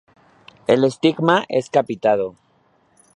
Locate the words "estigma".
0.83-1.45